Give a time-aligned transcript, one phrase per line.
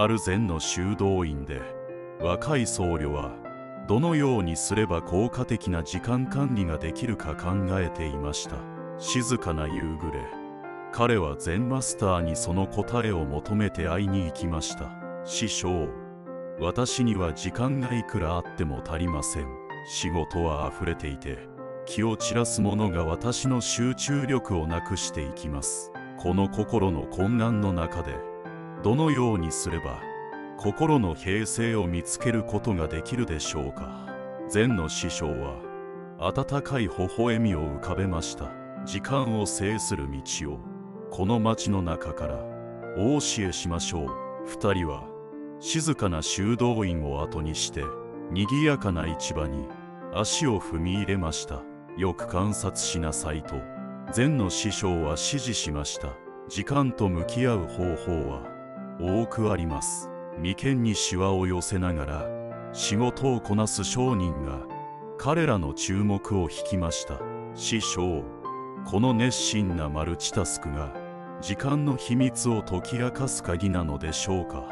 [0.00, 1.60] ある禅の修道院で
[2.20, 3.34] 若い僧侶は
[3.88, 8.58] どのようにすれば効果的な時間管理ができるか考えていました。
[9.00, 10.24] 静かな夕暮れ
[10.92, 14.88] 彼は禅マスターにその答えを求めて会いに行きました。
[15.24, 15.88] 師匠
[16.60, 19.48] 私には時間がいくらあっても足りません。
[19.88, 21.38] 仕事は溢れていて
[21.86, 25.90] 気を散らすものが私の集中力をなくしていきます。
[26.20, 28.27] この心の混乱の中で
[28.82, 30.00] どのようにすれば
[30.56, 34.06] 心の平静を見つけることができるでしょうか。
[34.48, 35.60] 禅の師匠は
[36.18, 38.50] 温かい微笑みを浮かべました。
[38.84, 40.58] 時間を制する道を
[41.10, 42.44] この街の中から
[42.96, 44.08] お教えしましょう。
[44.46, 45.04] 二人は
[45.60, 47.82] 静かな修道院を後にして
[48.30, 49.66] 賑やかな市場に
[50.14, 51.62] 足を踏み入れました。
[51.96, 53.56] よく観察しなさいと
[54.12, 56.14] 禅の師匠は指示しました。
[56.48, 58.57] 時間と向き合う方法は
[59.00, 60.10] 多くあります。
[60.38, 62.26] 眉間にシワを寄せながら
[62.72, 64.60] 仕事をこなす商人が
[65.18, 67.20] 彼らの注目を引きました。
[67.54, 68.24] 師匠
[68.86, 70.92] この熱心なマルチタスクが
[71.40, 74.64] 時間の秘密を解き明かす鍵なのでしょうか。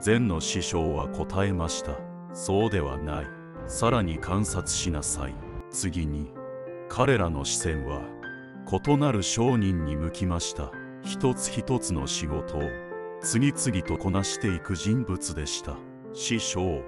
[0.00, 1.92] 禅の師匠は答えました。
[2.32, 3.26] そうではない。
[3.66, 5.34] さらに観察しなさい。
[5.70, 6.30] 次に
[6.88, 8.02] 彼らの視線は
[8.86, 10.70] 異なる商人に向きました。
[11.02, 12.62] 一つ一つの仕事を
[13.28, 15.76] 次々とこなしていく人物でした。
[16.12, 16.84] 師匠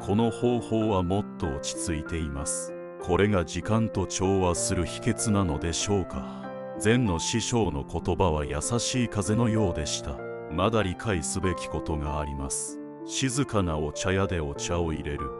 [0.00, 2.72] この方法はもっと落ち着いています。
[3.02, 6.50] これが時間と調和する秘訣なのでしょうか。
[6.78, 10.16] 禅の師匠の言葉は優しい風のようでした。
[10.50, 12.80] まだ理解すべきことがあります。
[13.04, 15.30] 静かなお茶屋でお茶を入れる。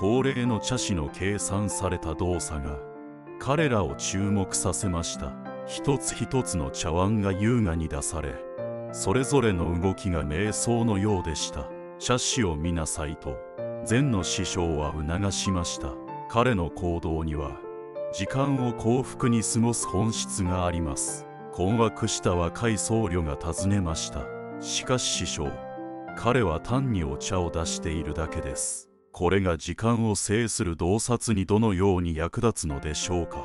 [0.00, 2.80] 高齢の茶師の計算された動作が
[3.38, 5.32] 彼らを注目させました。
[5.68, 8.45] 一つ一つの茶碗が優雅に出され
[8.98, 11.68] それぞれの動きが瞑想のようでした。
[11.98, 13.36] 茶師を見なさいと
[13.84, 15.92] 禅の師匠は促しました。
[16.30, 17.60] 彼の行動には
[18.14, 21.26] 時間を幸福に過ごす本質があります。
[21.52, 24.20] 困惑した若い僧侶が尋ねました。
[24.60, 25.50] しかし師匠
[26.16, 28.88] 彼は単にお茶を出しているだけです。
[29.12, 33.44] これが時間を制する洞察にどのように役立つのでしょうか。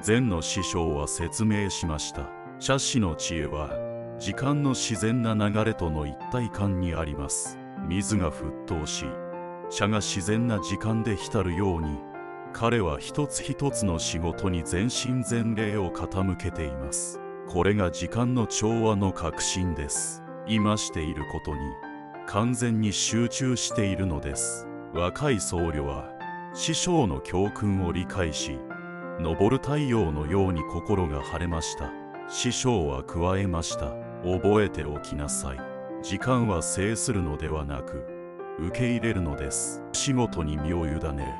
[0.00, 2.30] 禅の師匠は説明しました。
[2.58, 3.85] 茶師の知恵は
[4.18, 7.58] 時間の自然な流れとの一体感にあります。
[7.86, 9.04] 水が沸騰し
[9.70, 11.98] 茶が自然な時間で浸るように
[12.52, 17.20] 彼は一つ一つの仕事に全身全霊を傾けています。
[17.48, 20.22] これが時間の調和の核心です。
[20.48, 21.58] 今していることに
[22.26, 24.66] 完全に集中しているのです。
[24.94, 26.08] 若い僧侶は
[26.54, 28.58] 師匠の教訓を理解し
[29.22, 31.92] 昇る太陽のように心が晴れました。
[32.28, 34.05] 師匠は加えました。
[34.26, 35.60] 覚えておきなさい。
[36.02, 38.04] 時間は制するのではなく
[38.58, 39.82] 受け入れるのです。
[39.92, 41.34] 仕事に身を委ね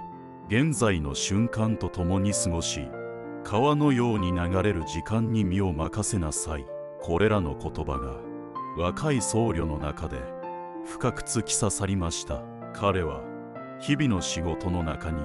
[0.49, 2.89] 現在の瞬間と共に過ごし
[3.45, 6.67] 川のように流れる時間に身を任せなさい。
[7.01, 8.17] これらの言葉が
[8.77, 10.17] 若い僧侶の中で
[10.85, 12.43] 深く突き刺さりました。
[12.75, 13.23] 彼は
[13.81, 15.21] 日々の仕事の中に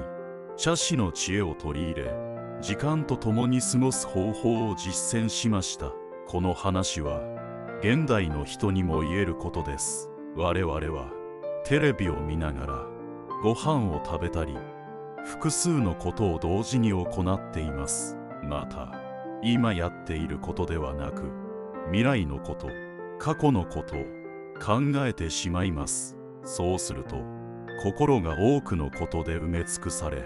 [0.57, 2.13] 茶師の知恵を取り入れ
[2.61, 5.91] 時間と共に過ごす方法を実践しました。
[6.27, 7.21] この話は
[7.83, 10.07] 現代の人にも言えることです。
[10.35, 11.11] 我々は
[11.65, 12.85] テレビを見ながら
[13.41, 14.55] ご飯を食べたり
[15.25, 18.15] 複数のことを同時に行っています。
[18.43, 18.91] また
[19.41, 21.31] 今やっていることではなく
[21.87, 22.67] 未来のこと
[23.17, 24.03] 過去のことを
[24.63, 26.15] 考えてしまいます。
[26.43, 27.15] そうすると
[27.81, 30.23] 心が多くのことで埋め尽くされ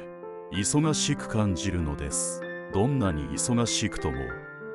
[0.51, 2.41] 忙しく感じるのです。
[2.73, 4.17] どんなに忙しくとも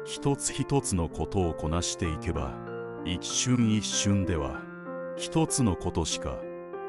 [0.07, 2.70] 一つ一つのことをこなしていけば
[3.05, 4.61] 一瞬一瞬では
[5.17, 6.39] 一つのことしか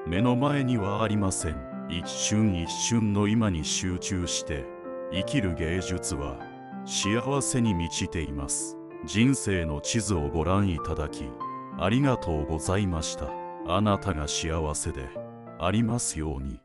[0.07, 1.71] 目の前にはありません。
[1.89, 4.65] 一瞬一瞬の今に集中して
[5.11, 6.39] 生きる芸術は
[6.85, 8.77] 幸せに満ちています。
[9.05, 11.25] 人生の地図をご覧いただき
[11.77, 13.29] ありがとうございました。
[13.67, 15.09] あなたが幸せで
[15.59, 16.61] ありますように。